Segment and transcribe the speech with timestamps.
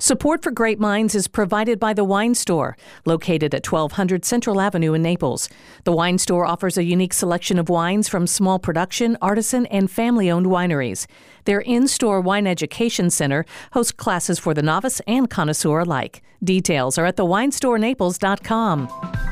[0.00, 4.94] Support for Grape Minds is provided by The Wine Store, located at 1200 Central Avenue
[4.94, 5.48] in Naples.
[5.82, 10.30] The Wine Store offers a unique selection of wines from small production, artisan, and family
[10.30, 11.08] owned wineries.
[11.46, 16.22] Their in store wine education center hosts classes for the novice and connoisseur alike.
[16.44, 19.27] Details are at thewinestorenaples.com.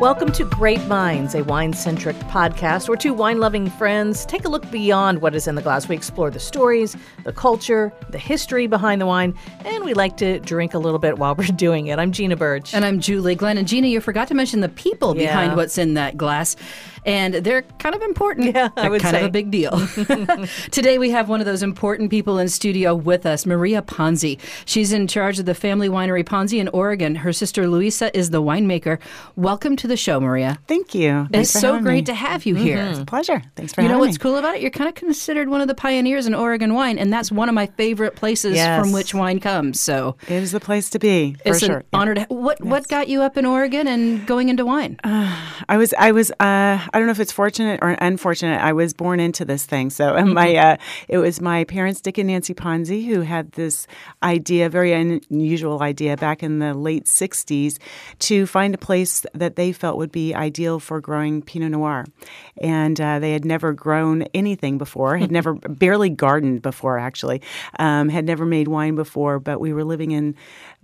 [0.00, 4.48] Welcome to Grape Minds, a wine centric podcast where two wine loving friends take a
[4.48, 5.88] look beyond what is in the glass.
[5.88, 9.34] We explore the stories, the culture, the history behind the wine,
[9.64, 11.98] and we like to drink a little bit while we're doing it.
[11.98, 12.74] I'm Gina Birch.
[12.74, 13.58] And I'm Julie Glenn.
[13.58, 15.26] And Gina, you forgot to mention the people Yeah.
[15.26, 16.54] behind what's in that glass.
[17.04, 18.54] And they're kind of important.
[18.54, 19.20] Yeah, I They're would kind say.
[19.22, 19.70] of a big deal.
[20.70, 24.38] Today we have one of those important people in studio with us, Maria Ponzi.
[24.66, 27.14] She's in charge of the family winery Ponzi in Oregon.
[27.14, 28.98] Her sister Luisa is the winemaker.
[29.36, 30.58] Welcome to the show, Maria.
[30.68, 31.22] Thank you.
[31.22, 32.02] It's Thanks for so great me.
[32.02, 32.78] to have you here.
[32.78, 33.42] It's a pleasure.
[33.56, 34.22] Thanks for You know what's me.
[34.22, 34.62] cool about it?
[34.62, 37.54] You're kind of considered one of the pioneers in Oregon wine, and that's one of
[37.54, 38.80] my favorite places Yes.
[38.80, 39.80] from which wine comes.
[39.80, 41.78] So It is the place to be for it's sure.
[41.78, 42.22] an honor to.
[42.28, 44.98] What what got you up in Oregon and going into wine?
[45.04, 48.60] I was, I was, uh, I don't know if it's fortunate or unfortunate.
[48.62, 49.90] I was born into this thing.
[49.90, 50.76] So um, my, uh,
[51.08, 53.86] it was my parents, Dick and Nancy Ponzi, who had this
[54.22, 57.78] idea, very unusual idea, back in the late '60s,
[58.20, 62.04] to find a place that they felt would be ideal for growing Pinot Noir,
[62.60, 67.40] and uh, they had never grown anything before, had never, barely gardened before, actually,
[67.78, 69.38] um, had never made wine before.
[69.38, 70.34] But we were living in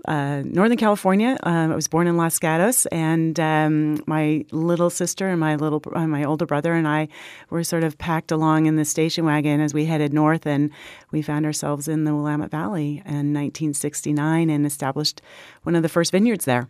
[0.07, 1.37] uh, Northern California.
[1.43, 5.83] Um, I was born in Los Gatos, and um, my little sister and my little
[5.95, 7.09] uh, my older brother and I
[7.51, 10.71] were sort of packed along in the station wagon as we headed north, and
[11.11, 15.21] we found ourselves in the Willamette Valley in 1969 and established
[15.63, 16.69] one of the first vineyards there.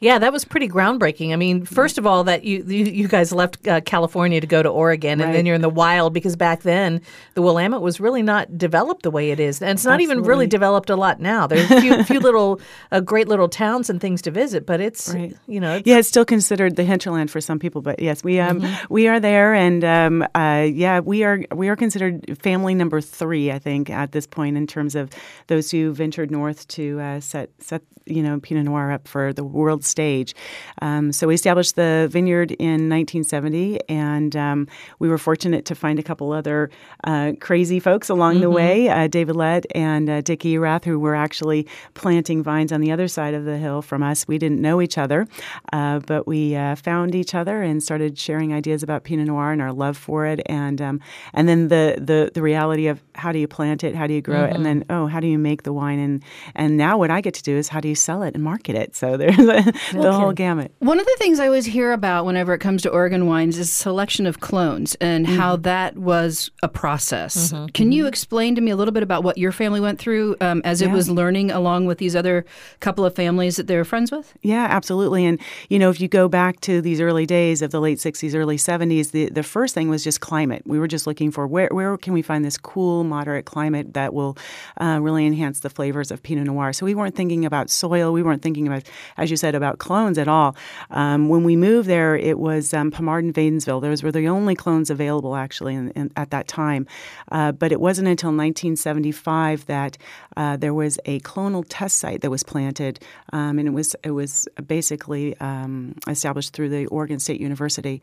[0.00, 1.32] Yeah, that was pretty groundbreaking.
[1.32, 4.62] I mean, first of all, that you you, you guys left uh, California to go
[4.62, 7.00] to Oregon, and then you're in the wild because back then
[7.34, 10.46] the Willamette was really not developed the way it is, and it's not even really
[10.46, 11.46] developed a lot now.
[11.46, 12.60] There's a few, few little
[12.92, 15.36] uh, great little towns and things to visit, but it's Right.
[15.46, 18.38] you know it's, Yeah, it's still considered the hinterland for some people, but yes, we
[18.40, 23.00] um we are there, and um uh yeah, we are we are considered family number
[23.00, 25.10] three, I think, at this point in terms of
[25.48, 29.44] those who ventured north to uh, set set you know Pinot Noir up for the
[29.58, 30.34] world stage.
[30.80, 35.98] Um, so we established the vineyard in 1970, and um, we were fortunate to find
[35.98, 36.70] a couple other
[37.04, 41.14] uh, crazy folks along the way, uh, David Lett and uh, Dick Erath, who were
[41.14, 44.26] actually planting vines on the other side of the hill from us.
[44.28, 45.26] We didn't know each other,
[45.72, 49.60] uh, but we uh, found each other and started sharing ideas about Pinot Noir and
[49.60, 51.00] our love for it, and um,
[51.34, 54.22] and then the, the the reality of how do you plant it, how do you
[54.22, 56.22] grow it, and then oh, how do you make the wine, and
[56.54, 58.76] and now what I get to do is how do you sell it and market
[58.76, 58.94] it.
[58.94, 59.38] So there's
[59.92, 60.72] the whole gamut.
[60.78, 63.72] One of the things I always hear about whenever it comes to Oregon wines is
[63.72, 67.52] selection of clones and how that was a process.
[67.74, 70.62] Can you explain to me a little bit about what your family went through um,
[70.64, 72.44] as it was learning along with these other
[72.80, 74.36] couple of families that they were friends with?
[74.42, 75.24] Yeah, absolutely.
[75.24, 78.34] And you know, if you go back to these early days of the late '60s,
[78.34, 80.62] early '70s, the the first thing was just climate.
[80.66, 84.14] We were just looking for where where can we find this cool, moderate climate that
[84.14, 84.36] will
[84.80, 86.72] uh, really enhance the flavors of Pinot Noir.
[86.72, 88.12] So we weren't thinking about soil.
[88.12, 88.84] We weren't thinking about,
[89.16, 90.56] as you said, about clones at all.
[90.90, 93.80] Um, when we moved there, it was um, Pommard and Wadenswil.
[93.80, 96.86] Those were the only clones available actually in, in, at that time.
[97.30, 99.96] Uh, but it wasn't until 1975 that
[100.36, 103.00] uh, there was a clonal test site that was planted,
[103.32, 108.02] um, and it was it was basically um, established through the Oregon State University,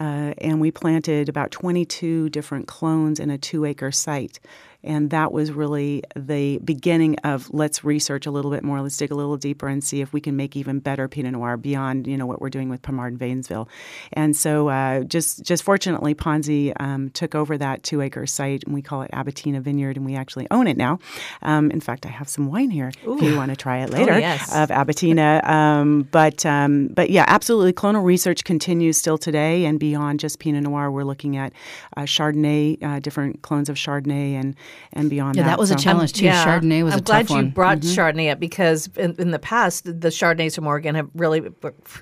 [0.00, 4.40] uh, and we planted about 22 different clones in a two-acre site.
[4.84, 9.10] And that was really the beginning of let's research a little bit more, let's dig
[9.10, 12.16] a little deeper and see if we can make even better Pinot Noir beyond you
[12.16, 13.68] know what we're doing with Pommard and Wadenswil.
[14.12, 18.74] And so uh, just just fortunately, Ponzi um, took over that two acre site, and
[18.74, 21.00] we call it Abetina Vineyard, and we actually own it now.
[21.42, 24.18] Um, in fact, I have some wine here if you want to try it later
[24.18, 24.54] yes.
[24.54, 25.44] of Abetina.
[25.44, 30.62] Um, but um, but yeah, absolutely, clonal research continues still today, and beyond just Pinot
[30.62, 31.52] Noir, we're looking at
[31.96, 34.54] uh, Chardonnay, uh, different clones of Chardonnay, and
[34.92, 35.48] and beyond Yeah, that.
[35.50, 36.26] that was a challenge too.
[36.26, 37.44] Chardonnay was I'm a glad you one.
[37.46, 37.54] Mm-hmm.
[37.54, 41.42] brought Chardonnay up because in, in the past the Chardonnays from Oregon have really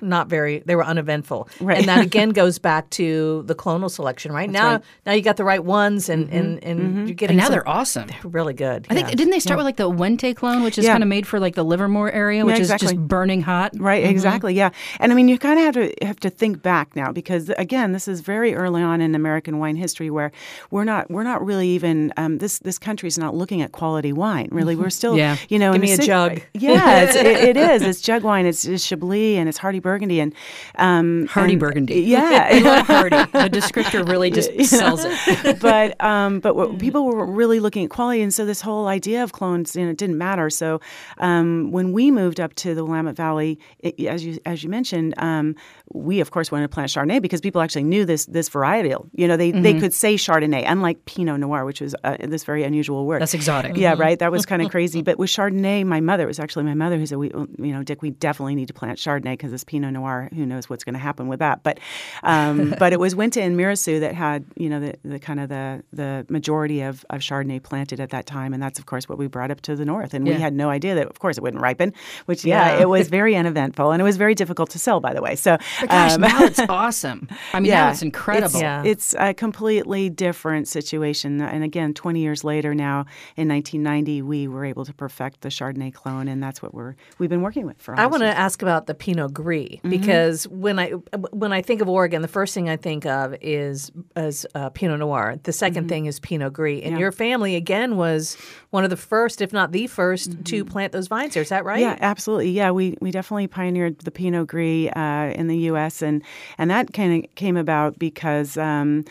[0.01, 1.77] not very they were uneventful, Right.
[1.79, 4.31] and that again goes back to the clonal selection.
[4.31, 4.83] Right now, right.
[5.05, 7.67] now you got the right ones, and and, and you're getting And now some- they're
[7.67, 8.07] awesome.
[8.07, 8.87] They're really good.
[8.89, 10.91] I think didn't they start with like the Wente clone, which is Yeah.
[10.93, 12.85] kind of made for like the Livermore area, which exactly.
[12.87, 13.73] is just burning hot.
[13.77, 14.53] Right, exactly.
[14.53, 14.69] Yeah,
[14.99, 17.91] and I mean, you kind of have to have to think back now because again,
[17.91, 20.31] this is very early on in American wine history where
[20.71, 24.13] we're not we're not really even um, this this this country's not looking at quality
[24.13, 24.49] wine.
[24.51, 25.37] Really, we're still, Yeah.
[25.49, 26.41] you know, Give me a ci- jug.
[26.53, 27.81] Yeah, it's, it, it is.
[27.81, 28.45] It's jug wine.
[28.45, 30.33] It's, it's Chablis and it's Hearty Burgundy and
[30.77, 32.01] um, Hearty and- Burgundy.
[32.17, 33.15] Yeah, love Hearty.
[33.31, 35.59] The descriptor really just sells it.
[35.59, 36.55] but um, but Mm.
[36.55, 39.83] what, people were really looking at quality, and so this whole idea of clones, you
[39.83, 40.49] know, it didn't matter.
[40.49, 40.79] So
[41.19, 45.13] um, when we moved up to the Willamette Valley, it, as you as you mentioned,
[45.17, 45.55] um,
[45.93, 49.09] we of course wanted to plant Chardonnay because people actually knew this this varietal.
[49.13, 49.61] You know, they Mm-hmm.
[49.63, 53.21] they could say Chardonnay, unlike Pinot Noir, which was uh, this very unusual word.
[53.21, 53.77] That's exotic.
[53.77, 54.17] Yeah, right.
[54.17, 55.03] That was kind of crazy.
[55.03, 57.83] But with Chardonnay, my mother it was actually my mother who said, "We, you know,
[57.83, 60.93] Dick, we definitely need to plant Chardonnay because this Pinot Noir, who knows what's going
[60.95, 61.79] to happen with that." But,
[62.23, 65.49] um, but it was Wente and Mirassou that had, you know, the, the kind of
[65.49, 69.19] the the majority of, of Chardonnay planted at that time, and that's of course what
[69.19, 70.13] we brought up to the north.
[70.15, 70.35] And Yeah.
[70.35, 71.93] we had no idea that, of course, it wouldn't ripen.
[72.25, 72.81] Which, yeah, Yeah.
[72.83, 75.35] it was very uneventful, and it was very difficult to sell, by the way.
[75.35, 77.27] So, But gosh, um, now it's awesome.
[77.53, 77.91] I mean, now Yeah.
[77.91, 78.45] it's incredible.
[78.47, 78.83] It's, Yeah.
[78.85, 81.41] it's a completely different situation.
[81.41, 83.05] And again, 20 years later now,
[83.35, 87.29] in 1990, we were able to perfect the Chardonnay clone, and that's what we're we've
[87.29, 87.97] been working with for.
[87.99, 89.89] I want to ask about the Pinot Gris Mm-hmm.
[89.89, 90.89] because when I
[91.31, 94.99] when I think of Oregon, the first thing I think of is as uh, Pinot
[94.99, 95.39] Noir.
[95.43, 96.93] The 2nd thing is Pinot Gris, and Mm-hmm.
[96.95, 96.99] Yeah.
[96.99, 98.37] your family again was
[98.69, 101.43] one of the first, if not the 1st to plant those vines here.
[101.43, 101.83] Is that right?
[101.83, 102.01] Mm-hmm.
[102.03, 102.51] Yeah, absolutely.
[102.51, 106.01] Yeah, we, we definitely pioneered the Pinot Gris uh, in the U.S.
[106.01, 106.21] and
[106.57, 108.57] and that kind of came about because.
[108.57, 109.03] Um,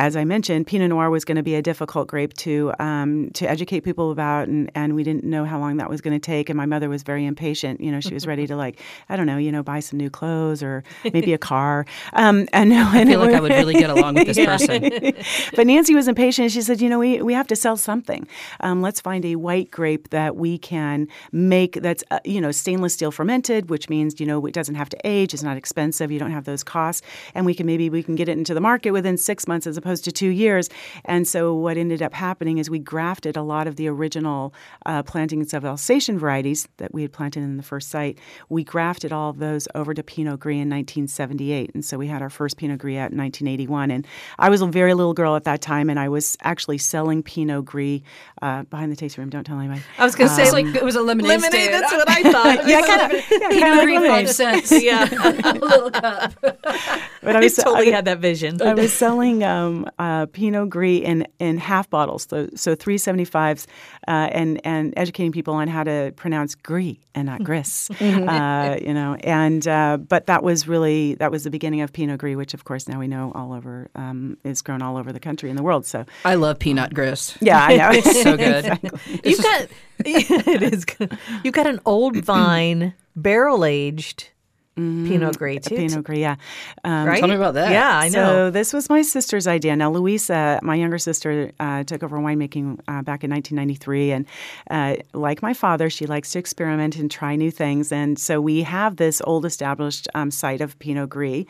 [0.00, 3.48] as I mentioned, Pinot Noir was going to be a difficult grape to um, to
[3.48, 6.48] educate people about, and, and we didn't know how long that was going to take.
[6.48, 7.82] And my mother was very impatient.
[7.82, 8.80] You know, she was ready to like,
[9.10, 11.84] I don't know, you know, buy some new clothes or maybe a car.
[12.14, 14.80] Um, and I feel like I would really get along with this person.
[15.54, 16.50] but Nancy was impatient.
[16.52, 18.26] She said, "You know, we, we have to sell something.
[18.60, 22.94] Um, let's find a white grape that we can make that's uh, you know stainless
[22.94, 25.34] steel fermented, which means you know it doesn't have to age.
[25.34, 26.10] It's not expensive.
[26.10, 28.62] You don't have those costs, and we can maybe we can get it into the
[28.62, 30.68] market within six months as opposed to two years.
[31.04, 34.54] And so what ended up happening is we grafted a lot of the original
[34.86, 38.18] uh, plantings of Alsatian varieties that we had planted in the first site.
[38.48, 42.22] We grafted all of those over to Pinot Gris in 1978, and so we had
[42.22, 43.90] our first Pinot Gris out in 1981.
[43.90, 44.06] And
[44.38, 47.64] I was a very little girl at that time, and I was actually selling Pinot
[47.64, 48.00] Gris
[48.42, 49.30] uh, behind the tasting room.
[49.30, 49.82] Don't tell anybody.
[49.98, 51.52] I was going to say It's like like it was a lemonade, lemonade.
[51.52, 51.74] stand.
[51.74, 52.68] That's what I thought.
[52.68, 53.12] yeah, kind of.
[53.30, 54.64] Yeah, Pinot kinda Gris, like five lemonade.
[54.66, 54.82] cents.
[54.84, 55.08] yeah,
[55.52, 56.34] a little cup.
[56.42, 58.60] But I I was totally I- had that vision.
[58.62, 63.66] I was selling um, uh, Pinot Gris in, in half bottles, so, so 375s,
[64.08, 68.94] uh, and and educating people on how to pronounce Gris and not Gris, uh, you
[68.94, 69.16] know.
[69.20, 72.64] And uh, but that was really that was the beginning of Pinot Gris, which of
[72.64, 75.62] course now we know all over um, is grown all over the country and the
[75.62, 75.86] world.
[75.86, 77.36] So I love peanut Gris.
[77.40, 77.90] yeah, I know.
[78.00, 78.64] It's so good.
[79.24, 79.66] You've got
[80.04, 81.16] it is good.
[81.44, 84.30] You've got an old vine barrel aged
[84.76, 85.76] Pinot Gris too.
[85.76, 86.36] Pinot Gris, yeah.
[86.84, 87.18] Um, right?
[87.18, 87.72] Tell me about that.
[87.72, 88.10] Yeah, I know.
[88.10, 89.76] So this was my sister's idea.
[89.76, 94.26] Now, Luisa, my younger sister, uh, took over winemaking uh, back in 1993, and
[94.70, 97.90] uh, like my father, she likes to experiment and try new things.
[97.90, 101.44] And so we have this old established um, site of Pinot Gris,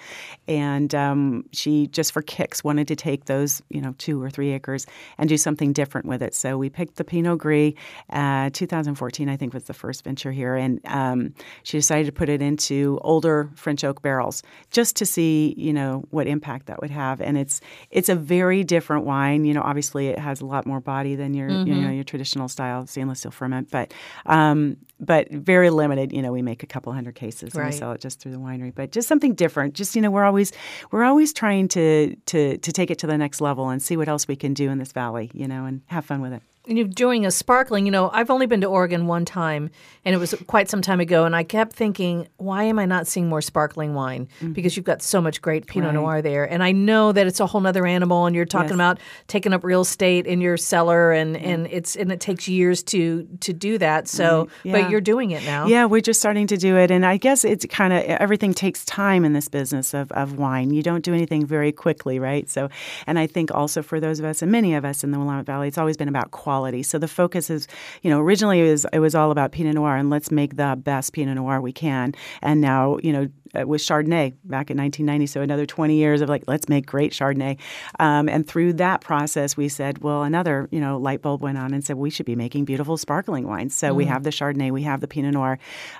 [0.49, 4.53] and um, she just for kicks wanted to take those, you know, two or three
[4.53, 4.87] acres
[5.19, 6.35] and do something different with it.
[6.35, 7.75] So we picked the Pinot Gris.
[8.11, 12.29] Uh, 2014, I think, was the first venture here, and um, she decided to put
[12.29, 14.41] it into older French oak barrels
[14.71, 17.21] just to see, you know, what impact that would have.
[17.21, 17.61] And it's
[17.91, 19.45] it's a very different wine.
[19.45, 22.49] You know, obviously it has a lot more body than your you know your traditional
[22.49, 23.93] style stainless steel ferment, but
[24.27, 26.13] um, but very limited.
[26.13, 28.39] You know, we make a couple hundred cases and we sell it just through the
[28.39, 28.73] winery.
[28.73, 29.75] But just something different.
[29.75, 30.53] Just you know, we're always
[30.93, 34.09] we're always trying to to to take it to the next level and see what
[34.09, 35.33] else we can do in this valley.
[35.35, 36.43] You know, and have fun with it.
[36.69, 37.87] And you're doing a sparkling.
[37.87, 39.71] You know, I've only been to Oregon one time,
[40.05, 41.25] and it was quite some time ago.
[41.25, 44.29] And I kept thinking, why am I not seeing more sparkling wine?
[44.53, 45.97] Because you've got so much great Pinot Mm-hmm.
[45.97, 46.03] Right.
[46.03, 48.27] Noir there, and I know that it's a whole other animal.
[48.27, 48.75] And you're talking Yes.
[48.75, 52.83] about taking up real estate in your cellar, and and it's and it takes years
[52.85, 54.07] to to do that.
[54.07, 54.73] So, Yeah.
[54.83, 55.67] but you're doing it now.
[55.67, 56.91] Yeah, we're just starting to do it.
[56.91, 60.71] And I guess it's kind of everything takes time in this business of, of wine.
[60.73, 62.49] You don't do anything very quickly, right?
[62.49, 62.69] So,
[63.07, 65.47] and I think also for those of us and many of us in the Willamette
[65.47, 66.60] Valley, it's always been about quality.
[66.83, 67.67] So the focus is,
[68.03, 70.77] you know, originally it was, it was all about Pinot Noir and let's make the
[70.79, 72.15] best Pinot Noir we can.
[72.43, 75.27] And now, you know, uh, with Chardonnay back in 1990.
[75.27, 77.59] So another 20 years of like, let's make great Chardonnay.
[77.99, 81.75] Um, and through that process, we said, well, another you know light bulb went on
[81.75, 83.75] and said we should be making beautiful sparkling wines.
[83.75, 85.59] So we have the Chardonnay, we have the Pinot Noir.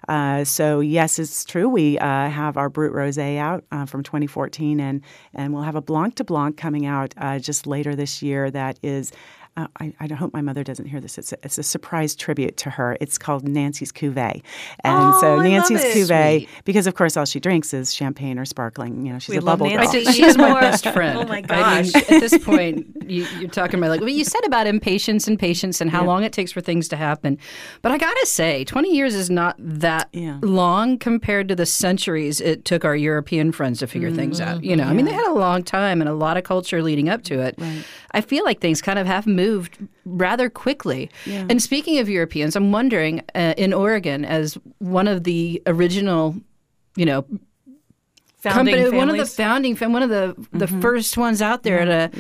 [0.09, 1.69] Uh, so yes, it's true.
[1.69, 5.03] We uh, have our Brut Rosé out uh, from 2014, and
[5.35, 8.51] and we'll have a Blanc de Blanc coming out uh, just later this year.
[8.51, 9.13] That is
[9.57, 11.19] uh, I, I hope my mother doesn't hear this.
[11.19, 12.97] It's a, it's a surprise tribute to her.
[13.01, 14.43] It's called Nancy's Cuvée,
[14.85, 15.93] and Oh, so Nancy's love.
[15.93, 16.49] Cuvée, Sweet.
[16.65, 19.05] because of course all she drinks is champagne or sparkling.
[19.07, 20.05] You know, she's We a love bubble Nancy.
[20.05, 20.13] girl.
[20.13, 21.19] She's my best friend.
[21.19, 21.95] Oh my I mean, gosh.
[21.95, 25.81] at this point, you, you're talking about like, well, you said about impatience and patience
[25.81, 27.39] and how long it takes for things to happen.
[27.83, 30.39] But I gotta say, 20 years is not that Yeah.
[30.43, 34.63] long compared to the centuries it took our European friends to figure things out.
[34.63, 37.09] You know, I mean, they had a long time and a lot of culture leading
[37.09, 37.59] up to it.
[38.13, 39.73] I feel like things kind of have moved
[40.05, 41.03] rather quickly.
[41.51, 46.35] And speaking of Europeans, I'm wondering uh, in Oregon, as one of the original,
[46.97, 47.25] you know,
[48.41, 52.11] Founding company, one of the founding, one of the the first ones out there to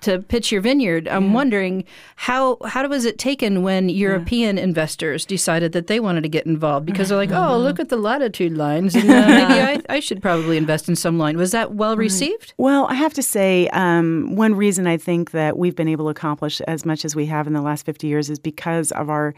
[0.00, 1.06] to pitch your vineyard.
[1.06, 1.84] I'm wondering
[2.16, 6.86] how how was it taken when European investors decided that they wanted to get involved?
[6.86, 10.20] Because they're like, oh, look at the latitude lines, and uh, maybe I, I should
[10.20, 11.36] probably invest in some line.
[11.36, 12.54] Was that well received?
[12.56, 16.10] Well, I have to say, um, one reason I think that we've been able to
[16.10, 19.34] accomplish as much as we have in the last 50 years is because of our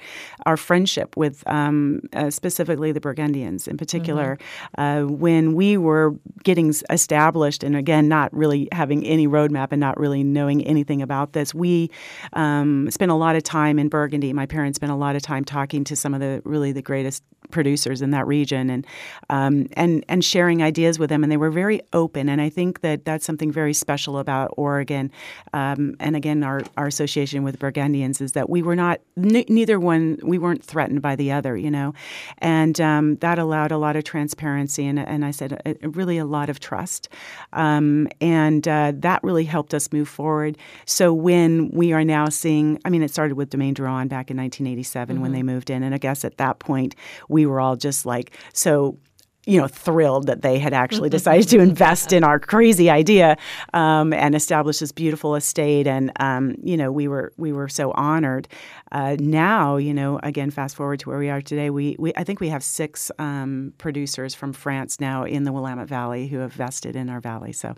[0.47, 4.39] our friendship with um, uh, specifically the Burgundians in particular.
[4.79, 9.99] Uh, when we were getting established, and again, not really having any roadmap and not
[9.99, 11.91] really knowing anything about this, we
[12.33, 14.33] um, spent a lot of time in Burgundy.
[14.33, 17.23] My parents spent a lot of time talking to some of the really the greatest
[17.51, 18.87] producers in that region and
[19.29, 22.81] um, and and sharing ideas with them and they were very open and I think
[22.81, 25.11] that that's something very special about Oregon
[25.53, 29.79] um, and again our, our association with Burgundians is that we were not n- neither
[29.79, 31.95] one we weren't threatened by the other you know?
[32.39, 36.25] And um, that allowed a lot of transparency and, and I said uh, really a
[36.25, 37.09] lot of trust
[37.53, 40.57] um, and uh, that really helped us move forward.
[40.87, 44.37] So when we are now seeing I mean it started with Domaine Drouhin back in
[44.37, 46.95] 1987 when they moved in and I guess at that point
[47.41, 48.99] we were all just like so
[49.47, 53.37] you know thrilled that they had actually decided to invest in our crazy idea
[53.75, 55.87] um, and establish this beautiful estate.
[55.87, 58.49] And um, you know we were we were so honored.
[58.93, 62.25] Uh, now you know again fast forward to where we are today we, we I
[62.25, 66.53] think we have six um, producers from France now in the Willamette Valley who have
[66.53, 67.53] vested in our valley.
[67.53, 67.75] So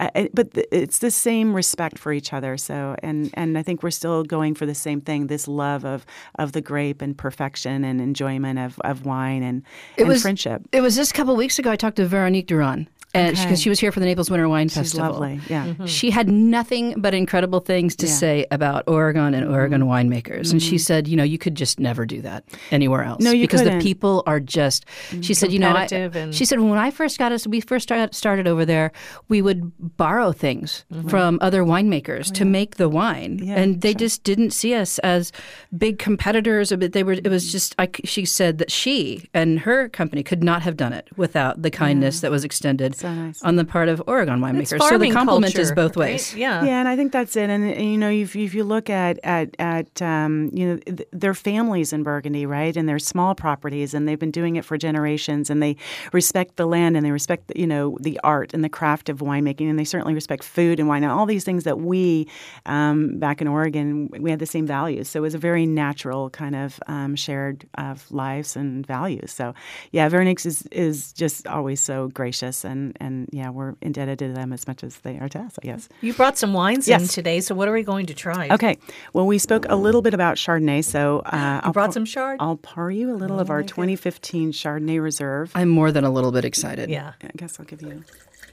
[0.00, 2.56] uh, it- but th- it's the same respect for each other.
[2.56, 6.04] So and and I think we're still going for the same thing this love of
[6.38, 9.62] of the grape and perfection and enjoyment of, of wine and,
[9.98, 10.62] and was- friendship.
[10.72, 11.70] It was just a couple weeks ago.
[11.70, 12.86] I talked to Veronique Drouhin.
[13.14, 13.56] And because Okay.
[13.56, 15.12] she was here for the Naples Winter Wine She's Festival.
[15.12, 15.40] lovely.
[15.48, 15.62] Yeah.
[15.62, 15.70] Mm-hmm.
[15.72, 15.86] Mm-hmm.
[15.86, 18.12] She had nothing but incredible things to Yeah.
[18.12, 19.90] say about Oregon and Oregon mm-hmm.
[19.90, 20.50] winemakers.
[20.52, 23.22] And she said, you know, you could just never do that anywhere else.
[23.22, 23.78] No, you because couldn't.
[23.78, 24.84] the people are just.
[25.20, 27.84] She said, you know, I, and- she said when I first got us, we first
[27.84, 28.92] started, started over there,
[29.28, 33.94] we would borrow things from other winemakers oh, to make the wine, Yeah, and they
[33.94, 35.32] just didn't see us as
[35.76, 36.70] big competitors.
[36.70, 37.12] But they were.
[37.12, 37.74] It was just.
[37.78, 41.70] I, she said that she and her company could not have done it without the
[41.70, 43.42] kindness that was extended So nice.
[43.42, 44.68] on the part of Oregon winemakers.
[44.68, 46.12] So the farming compliment is culture, both right?
[46.12, 46.34] ways.
[46.34, 46.64] Yeah.
[46.64, 47.50] Yeah, and I think that's it.
[47.50, 51.06] And, and, you know, if, if you look at at at um, you know, th-
[51.12, 54.78] their families in Burgundy, right, and they're small properties, and they've been doing it for
[54.78, 55.76] generations, and they
[56.14, 59.18] respect the land, and they respect the, you know the art and the craft of
[59.18, 62.26] winemaking, and they certainly respect food and wine, and all these things that we
[62.64, 65.10] um, back in Oregon we had the same values.
[65.10, 69.30] So it was a very natural kind of um, shared of lives and values.
[69.30, 69.54] So
[69.92, 74.52] yeah, Veronique is is just always so gracious, and and yeah, we're indebted to them
[74.52, 75.88] as much as they are to us, I guess.
[76.00, 77.14] You brought some wines in Yes.
[77.14, 78.48] today, so what are we going to try?
[78.50, 78.78] Okay.
[79.12, 82.38] Well, we spoke a little bit about Chardonnay, so uh, I'll brought pour- some Chard?
[82.40, 85.50] I'll pour you a little of our 2015 Chardonnay Reserve.
[85.54, 86.90] I'm more than a little bit excited.
[86.90, 87.12] Yeah.
[87.22, 88.04] I guess I'll give you.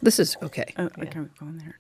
[0.02, 0.74] This is okay.
[0.78, 1.78] Oh, okay, go in there.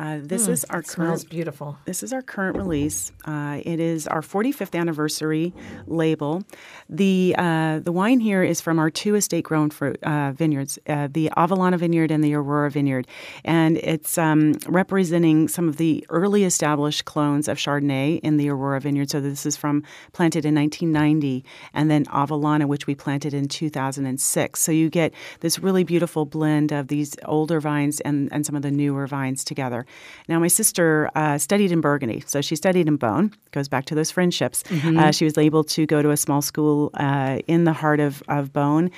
[0.00, 1.30] Uh, this is our Smells current.
[1.30, 1.78] beautiful.
[1.84, 3.12] This is our current release.
[3.26, 5.52] Uh, it is our 45th anniversary
[5.86, 6.42] label.
[6.88, 11.08] The uh, the wine here is from our two estate grown fruit uh, vineyards, uh,
[11.12, 13.06] the Avellana Vineyard and the Aurora Vineyard,
[13.44, 18.80] and it's um, representing some of the early established clones of Chardonnay in the Aurora
[18.80, 19.10] Vineyard.
[19.10, 19.82] So this is from
[20.14, 24.60] planted in 1990, and then Avellana, which we planted in 2006.
[24.60, 28.62] So you get this really beautiful blend of these older vines and, and some of
[28.62, 29.84] the newer vines together.
[30.28, 33.32] Now, my sister uh, studied in Burgundy, so she studied in Beaune.
[33.52, 34.62] Goes back to those friendships.
[34.98, 38.22] Uh, she was able to go to a small school uh, in the heart of,
[38.28, 38.90] of Beaune,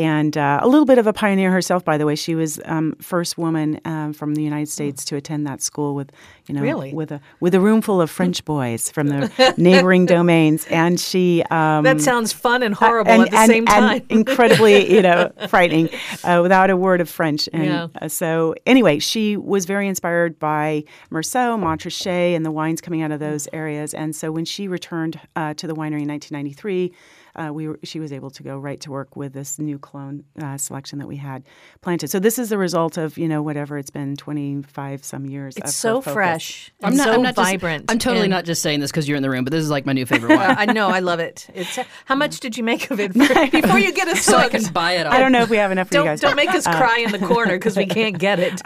[0.00, 1.84] and uh, a little bit of a pioneer herself.
[1.84, 5.46] By the way, she was um, first woman um, from the United States to attend
[5.46, 6.10] that school with,
[6.46, 6.94] you know, Really?
[6.94, 11.42] with a with a room full of French boys from the neighboring domains, and she
[11.50, 14.06] um, That sounds fun and horrible and, at the and- same and time.
[14.08, 15.90] incredibly, you know, frightening,
[16.24, 17.48] uh, without a word of French.
[17.52, 17.88] And Yeah.
[18.00, 23.10] uh, so, anyway, she was very inspired by Meursault, Montrachet, and the wines coming out
[23.12, 23.92] of those areas.
[23.94, 26.92] And so, when she returned uh, to the winery in 1993,
[27.36, 30.24] uh, we were, she was able to go right to work with this new clone
[30.40, 31.42] uh, selection that we had
[31.80, 32.08] planted.
[32.08, 35.56] So this is the result of you know whatever it's been twenty five some years.
[35.56, 36.12] It's of so focus.
[36.12, 36.72] fresh.
[36.82, 37.90] I'm not, so I'm not just- vibrant.
[37.90, 39.70] I'm totally and- not just saying this because you're in the room, but this is
[39.70, 40.50] like my new favorite wine.
[40.50, 40.88] Uh, I know.
[40.88, 41.46] I love it.
[41.54, 44.48] It's how much did you make of it for- before you get us so I
[44.48, 45.06] can buy it.
[45.06, 45.12] All.
[45.12, 46.20] I don't know if we have enough for you Don't guys.
[46.20, 48.60] don't make us cry in the corner because we can't get it.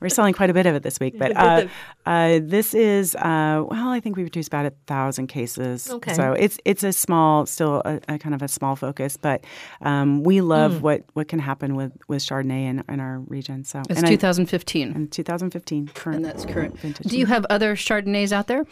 [0.00, 1.66] We're selling quite a bit of it this week, but uh,
[2.06, 5.90] uh, this is uh, well, I think we produce about a thousand cases.
[5.90, 6.14] Okay.
[6.14, 9.44] So it's it's a small, still a, a kind of a small focus, but
[9.82, 10.80] um, we love Hmm.
[10.82, 13.64] what what can happen with with Chardonnay in, in our region.
[13.64, 14.92] So It's and I- 2015.
[14.94, 16.16] in 2015, current.
[16.16, 16.78] and that's current.
[16.78, 17.06] vintage.
[17.10, 18.64] Do you have other Chardonnays out there?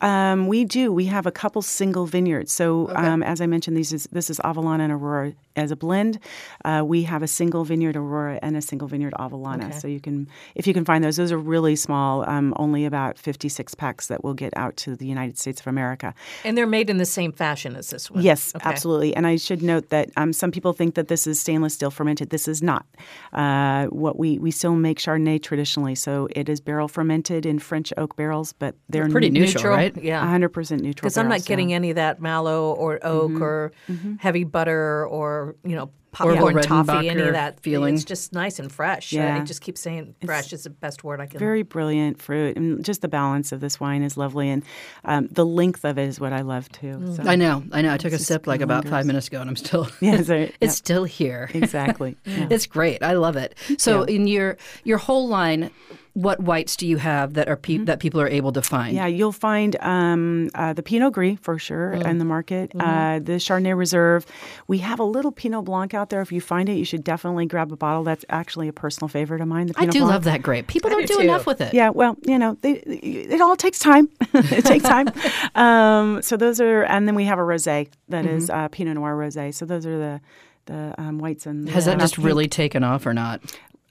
[0.00, 0.92] Um, we do.
[0.92, 2.52] We have a couple single vineyards.
[2.52, 6.18] So, um, as I mentioned, these is this is Avellana and Aurora as a blend.
[6.64, 9.72] Uh, we have a single vineyard Aurora and a single vineyard Avellana.
[9.72, 12.28] So you can, if you can find those, those are really small.
[12.28, 16.12] Um, only about fifty-six packs that will get out to the United States of America.
[16.44, 18.22] and they're made in the same fashion as this one.
[18.22, 18.68] Yes, Okay.
[18.68, 19.14] absolutely.
[19.16, 22.30] And I should note that um, some people think that this is stainless steel fermented.
[22.30, 22.84] This is not.
[23.32, 27.92] Uh, what we we still make Chardonnay traditionally, so it is barrel fermented in French
[27.96, 29.83] oak barrels, but they're Pretty n- neutral, right?
[29.96, 30.24] Yeah.
[30.26, 30.92] 100% neutral.
[30.94, 33.72] Because I'm not barrels, getting any of that mallow or oak or
[34.18, 37.94] heavy butter or you know Or popcorn the toffee, any of that feeling.
[37.94, 39.12] It's just nice and fresh.
[39.12, 39.40] Yeah.
[39.42, 41.38] it just keeps saying fresh is the best word I can.
[41.40, 44.62] very brilliant fruit, and just the balance of this wine is lovely, and
[45.04, 46.94] um, the length of it is what I love too.
[46.98, 47.16] Mm.
[47.16, 47.22] So.
[47.28, 47.64] I know.
[47.72, 47.92] I know.
[47.92, 49.88] I took a sip like about five minutes ago, and I'm still.
[50.00, 50.68] Yeah, so- it's yeah.
[50.70, 51.50] still here.
[51.52, 52.16] exactly.
[52.24, 52.46] Yeah.
[52.54, 53.02] It's great.
[53.02, 53.56] I love it.
[53.78, 55.70] So in your your whole line,
[56.14, 58.94] what whites do you have that are pe- that people are able to find?
[58.94, 62.06] Yeah, you'll find um, uh, the Pinot Gris for sure Mm.
[62.08, 62.70] in the market.
[62.70, 62.80] Mm-hmm.
[62.88, 64.24] Uh, the Chardonnay Reserve.
[64.68, 66.20] We have a little Pinot Blanc out there.
[66.22, 68.04] If you find it, you should definitely grab a bottle.
[68.04, 69.66] That's actually a personal favorite of mine.
[69.66, 70.12] The Pinot I do Blanc.
[70.12, 70.68] love that grape.
[70.68, 71.74] People don't do do enough with it.
[71.74, 74.08] Yeah, well, you know, they, it all takes time.
[74.34, 75.08] it takes time.
[75.54, 78.58] Um, so those are, and then we have a rosé that is Mm-hmm.
[78.64, 79.52] uh, Pinot Noir rosé.
[79.54, 80.20] So those are the
[80.66, 83.40] the um, whites and Has that just really taken off or not?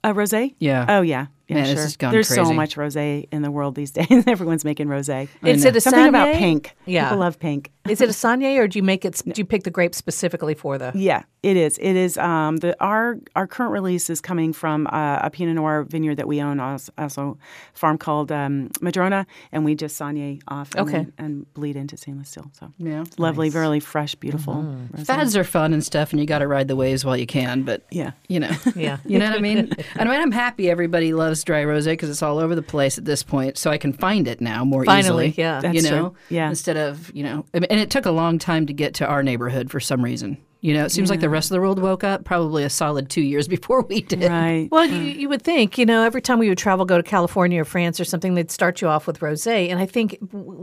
[0.03, 0.53] a rosé?
[0.59, 0.85] Yeah.
[0.89, 1.27] Oh yeah.
[1.55, 2.11] Yeah, Man, it's sure.
[2.11, 4.07] There's so much rosé in the world these days.
[4.27, 5.27] Everyone's making rosé.
[5.43, 6.75] Is it a Something about pink.
[6.85, 7.05] Yeah.
[7.05, 7.71] People love pink.
[7.89, 9.21] Is it a saignée or do you make it?
[9.25, 10.91] Do you pick the grape specifically for the?
[10.95, 11.77] Yeah, it is.
[11.79, 12.17] It is.
[12.17, 16.27] Um, the our our current release is coming from uh, a Pinot Noir vineyard that
[16.27, 17.37] we own, also, also
[17.73, 20.97] a farm called um, Madrona, and we just saignée off and, Okay.
[20.99, 22.49] then- and bleed into stainless steel.
[22.57, 23.03] So Yeah.
[23.17, 24.53] lovely, really fresh, beautiful.
[24.55, 25.03] Mm-hmm.
[25.03, 27.63] Fads are fun and stuff, and you got to ride the waves while you can.
[27.63, 28.11] But Yeah.
[28.29, 28.97] you know, Yeah.
[29.05, 29.57] you know what I mean.
[29.97, 32.97] And I mean, I'm happy everybody loves dry rosé because it's all over the place
[32.97, 35.43] at this point, so I can find it now more Finally, easily.
[35.43, 35.59] yeah.
[35.59, 35.89] That's you true.
[35.97, 36.47] know, Yeah.
[36.49, 39.07] Instead of you know, I mean, and it took a long time to get to
[39.07, 40.37] our neighborhood for some reason.
[40.61, 43.09] You know, it seems like the rest of the world woke up probably a solid
[43.09, 44.29] two years before we did.
[44.29, 44.69] Right.
[44.71, 47.59] Well, you, you would think, you know, every time we would travel, go to California
[47.59, 49.71] or France or something, they'd start you off with rosé.
[49.71, 50.19] And I think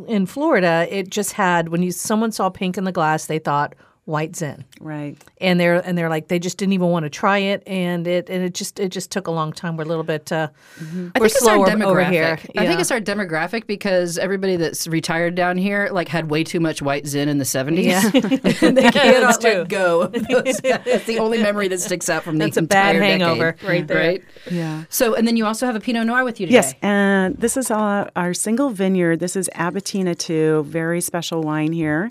[0.07, 3.75] in Florida, it just had when you someone saw pink in the glass, they thought
[4.11, 5.17] white zin, Right.
[5.41, 8.29] and they're and they're like they just didn't even want to try it, and it
[8.29, 9.77] and it just it just took a long time.
[9.77, 10.49] We're a little bit uh,
[10.81, 11.85] I we're think it's our slower demographic.
[11.87, 12.39] over here.
[12.59, 16.61] I think it's our demographic because everybody that's retired down here like had way too
[16.61, 17.87] much white zin in the seventies.
[17.87, 18.01] Yeah.
[18.11, 20.03] they Yeah, cannot that's let go.
[20.03, 20.59] of those.
[20.59, 23.69] That's the only memory that sticks out from the That's a bad entire hangover decade,
[23.69, 23.97] right there.
[23.99, 24.25] Right.
[24.51, 24.85] Yeah.
[24.91, 26.55] So, and then you also have a Pinot Noir with you today.
[26.57, 29.21] Yes, and this is uh, our single vineyard.
[29.21, 32.11] This is Abetina 2, very special wine here.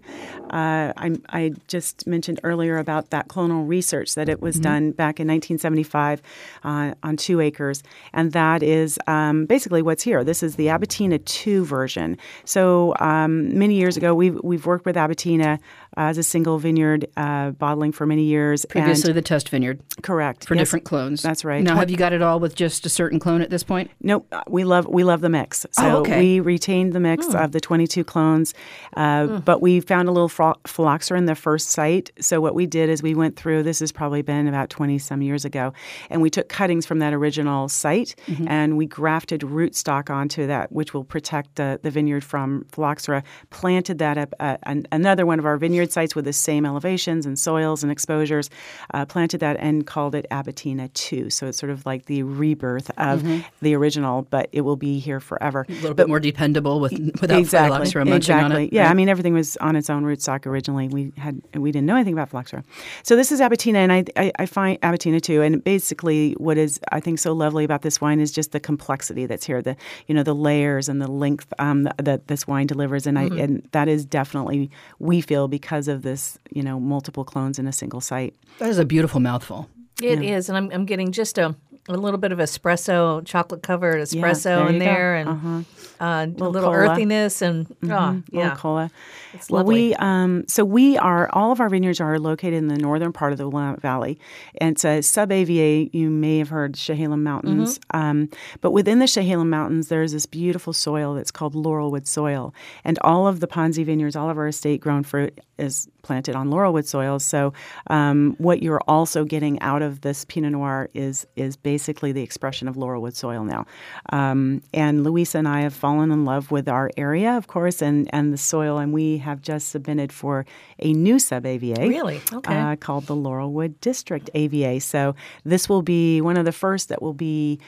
[0.49, 4.63] Uh, I, I just mentioned earlier about that clonal research that it was Mm-hmm.
[4.63, 6.21] done back in 1975
[6.63, 7.83] uh, on two acres,
[8.13, 10.23] and that is um, basically what's here.
[10.23, 12.17] This is the Abetina 2 version.
[12.45, 15.59] So um, many years ago, we've, we've worked with Abetina
[15.97, 18.63] as a single vineyard uh, bottling for many years.
[18.65, 20.61] and- Previously, the test vineyard correct for yes.
[20.61, 21.21] different clones.
[21.21, 21.63] That's right.
[21.63, 23.91] Now, have you got it all with just a certain clone at this point?
[24.01, 25.65] Nope, uh, we love we love the mix.
[25.71, 26.19] So Oh, okay.
[26.19, 28.53] we retained the mix of the 22 clones,
[28.97, 32.11] uh, but we found a little phlo- phylloxera in the first site.
[32.19, 33.63] So what we did is we went through.
[33.63, 35.73] This has probably been about 20 some years ago,
[36.09, 38.47] and we took cuttings from that original site mm-hmm.
[38.47, 43.23] and we grafted rootstock onto that, which will protect the, the vineyard from phylloxera.
[43.49, 47.25] Planted that up at an, another one of our vineyard sites with the same elevations
[47.25, 48.49] and soils and exposures.
[48.93, 51.29] Uh, planted that and called it Abetina 2.
[51.29, 53.41] So it's sort of like the rebirth of mm-hmm.
[53.61, 55.65] the original, but it will be here forever.
[55.67, 58.55] A little bit more dependable with without phylloxera munching exactly.
[58.55, 58.73] on it.
[58.73, 60.87] Yeah, I mean everything was on its own rootstock originally.
[60.87, 62.63] We had we didn't know anything about phylloxera.
[63.03, 65.41] So this is Abetina, and I, I I find Abetina too.
[65.41, 69.25] And basically, what is I think so lovely about this wine is just the complexity
[69.25, 69.61] that's here.
[69.61, 69.75] The
[70.07, 73.37] you know the layers and the length um, that, that this wine delivers, and Mm-hmm.
[73.37, 77.67] I and that is definitely we feel because of this you know multiple clones in
[77.67, 78.35] a single site.
[78.59, 79.69] that is a beautiful mouthful.
[80.01, 81.55] It is, and I'm, I'm getting just a
[81.95, 84.85] a little bit of espresso, chocolate covered espresso there in you go.
[84.85, 85.61] there, and Uh-huh.
[85.99, 86.75] uh, a little cola.
[86.91, 88.91] earthiness, and oh, Little yeah, cola.
[89.33, 89.89] It's lovely.
[89.89, 93.31] we um, so we are all of our vineyards are located in the northern part
[93.31, 94.17] of the Willamette Valley,
[94.59, 95.89] and it's a sub AVA.
[95.95, 97.97] You may have heard Chehalem Mountains, Mm-hmm.
[97.99, 98.29] um,
[98.61, 103.27] but within the Chehalem Mountains, there's this beautiful soil that's called laurelwood soil, and all
[103.27, 107.19] of the Ponzi vineyards, all of our estate grown fruit is planted on laurelwood soil.
[107.19, 107.53] So,
[107.91, 112.67] um, what you're also getting out of this Pinot Noir is is basically the expression
[112.67, 113.67] of laurelwood soil now.
[114.11, 118.09] Um, and Luisa and I have fallen in love with our area, of course, and
[118.11, 120.47] and the soil, and we have just submitted for
[120.79, 121.87] a new sub AVA.
[121.87, 122.19] Really?
[122.33, 122.57] Okay.
[122.57, 124.79] Uh, called the Laurelwood District AVA.
[124.79, 127.59] So this will be one of the first that will be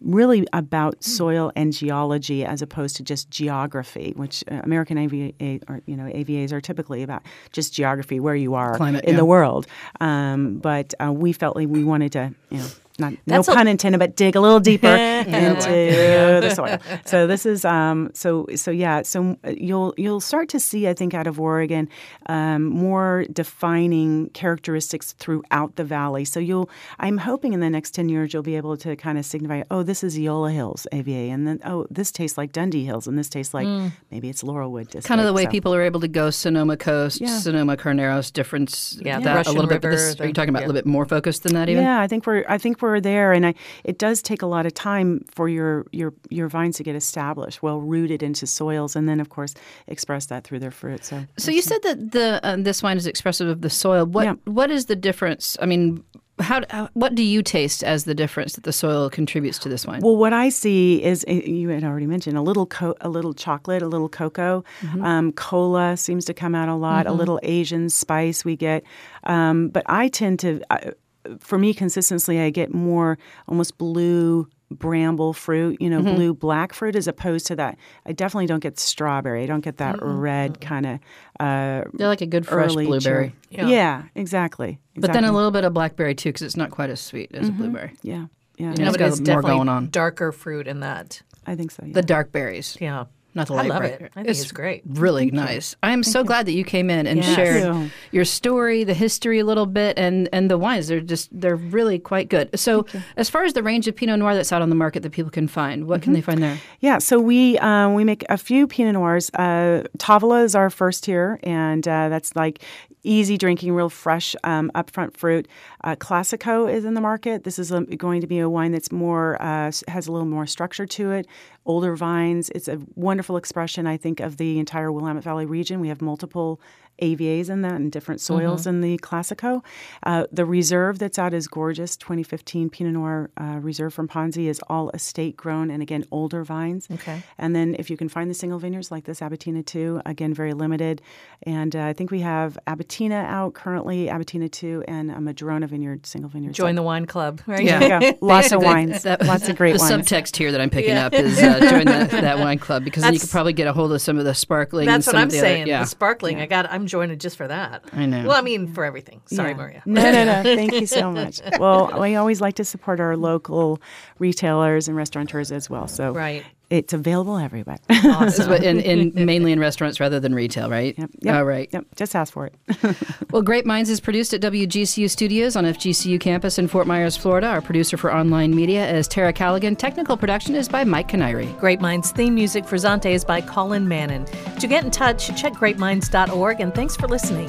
[0.00, 5.82] really about soil and geology as opposed to just geography, which uh, American AVA or
[5.86, 9.16] you know AVAs are typically about just geography where you are Climate, in yeah.
[9.16, 9.66] the world.
[10.00, 12.68] Um, but uh, we felt like we wanted to, you know.
[13.00, 14.88] Not, no That's a- pun intended, but dig a little deeper
[15.26, 15.28] into
[16.42, 16.78] the soil.
[17.04, 19.02] So this is um, so so yeah.
[19.02, 21.88] So uh, you'll you'll start to see, I think, out of Oregon,
[22.26, 26.24] um, more defining characteristics throughout the valley.
[26.24, 29.24] So you'll, I'm hoping in the next ten years you'll be able to kind of
[29.24, 33.06] signify, oh, this is Eola Hills AVA, and then oh, this tastes like Dundee Hills,
[33.06, 33.68] and this tastes like
[34.10, 35.06] maybe it's Laurelwood District.
[35.06, 37.38] Kind of the way So- people are able to go Sonoma Coast, Yeah.
[37.38, 38.98] Sonoma Carneros difference.
[39.04, 39.82] Yeah, the that a little bit.
[39.82, 40.66] But River, this, are you talking about yeah.
[40.66, 41.68] a little bit more focused than that?
[41.68, 44.46] Even Yeah, I think we're I think we're there, and I, it does take a
[44.46, 48.96] lot of time for your your your vines to get established, well rooted into soils,
[48.96, 49.54] and then of course
[49.86, 51.04] express that through their fruit.
[51.04, 54.04] So, So you said that the uh, this wine is expressive of the soil.
[54.06, 54.34] What Yeah.
[54.44, 55.56] what is the difference?
[55.62, 56.02] I mean,
[56.40, 59.84] how, how what do you taste as the difference that the soil contributes to this
[59.86, 60.00] wine?
[60.02, 63.34] well, what I see is uh, you had already mentioned a little co- a little
[63.34, 64.62] chocolate, a little cocoa,
[65.02, 68.84] um, cola seems to come out a lot, a little Asian spice we get,
[69.24, 70.60] um, but I tend to.
[70.70, 70.92] I,
[71.40, 76.94] for me, consistently, I get more almost blue bramble fruit, you know, blue black fruit,
[76.94, 77.78] as opposed to that.
[78.04, 79.42] I definitely don't get strawberry.
[79.42, 80.94] I don't get that red kind of
[81.40, 83.70] uh, They're like a good fresh early blueberry, cherry.
[83.72, 84.02] Yeah.
[84.14, 84.78] exactly.
[84.96, 87.48] but then a little bit of blackberry too, because it's not quite as sweet as
[87.48, 87.94] a blueberry.
[88.02, 88.26] yeah,
[88.58, 89.88] yeah, You know, No, it's but got it's more definitely going on.
[89.90, 91.22] darker fruit in that.
[91.46, 91.84] I think so.
[91.86, 91.94] Yeah.
[91.94, 93.92] The dark berries, Yeah, not the I light love berry.
[93.94, 94.12] it.
[94.16, 94.82] I think it's, great.
[94.86, 95.76] Really nice.
[95.82, 97.34] I am so glad that you came in and Yes.
[97.36, 97.90] shared you.
[98.10, 100.88] your story, the history a little bit, and and the wines.
[100.88, 102.58] They're just they're really quite good.
[102.58, 102.86] So,
[103.16, 105.30] as far as the range of Pinot Noir that's out on the market that people
[105.30, 106.04] can find, what Mm-hmm.
[106.04, 106.58] can they find there?
[106.80, 109.30] Yeah, so we um, we make a few Pinot Noirs.
[109.34, 112.62] Uh, Tavola is our first here, and uh, that's like
[113.04, 115.46] easy drinking, real fresh, um, upfront fruit.
[115.84, 117.44] Uh, Classico is in the market.
[117.44, 120.46] This is a, going to be a wine that's more uh, has a little more
[120.46, 121.26] structure to it.
[121.64, 122.50] Older vines.
[122.54, 122.78] It's a
[123.18, 125.80] wonderful expression, I think, of the entire Willamette Valley region.
[125.80, 126.60] We have multiple
[127.02, 129.62] AVAs in that and different soils in the Classico.
[130.02, 131.96] Uh, the reserve that's out is gorgeous.
[131.96, 136.88] 2015 Pinot Noir uh, reserve from Ponzi is all estate grown and again older vines.
[136.90, 137.22] Okay.
[137.38, 140.54] And then if you can find the single vineyards like this Abetina 2, again very
[140.54, 141.02] limited.
[141.44, 146.06] And uh, I think we have Abetina out currently, Abetina 2, and a Madrona vineyard
[146.06, 146.52] single vineyard.
[146.54, 147.62] Join the wine club, right?
[147.64, 148.00] Yeah.
[148.00, 150.08] yeah, lots of wines, that- lots of great the wines.
[150.08, 151.06] subtext here that I'm picking Yeah.
[151.06, 153.66] up is uh, join that, that wine club because then you That's- could probably get
[153.66, 154.88] a hold of some of the sparkling.
[154.88, 155.66] and That's what I'm of the other- saying.
[155.68, 155.80] yeah.
[155.82, 156.40] The sparkling.
[156.40, 156.70] I got.
[156.70, 157.84] I'm joining just for that.
[157.92, 158.26] I know.
[158.28, 159.20] Well, I mean, for everything.
[159.26, 159.56] Sorry, Yeah.
[159.56, 159.82] Maria.
[159.86, 160.42] No, no, no.
[160.56, 161.40] Thank you so much.
[161.58, 163.80] Well, we always like to support our local
[164.18, 165.86] retailers and restaurateurs as well.
[165.88, 166.44] So Right.
[166.70, 167.78] It's available everywhere.
[167.88, 170.94] This is what- in, in mainly in restaurants rather than retail, right?
[170.98, 171.68] Yep, yep, All right.
[171.72, 171.86] Yep.
[171.96, 172.54] Just ask for it.
[173.30, 177.46] Well, Grape Minds is produced at WGCU Studios on FGCU campus in Fort Myers, Florida.
[177.46, 179.76] Our producer for online media is Tara Callaghan.
[179.76, 181.46] Technical production is by Mike Canary.
[181.60, 184.24] Grape Minds theme music for Zante is by Colin Mannon.
[184.60, 187.48] To get in touch, check greatminds.org and thanks for listening.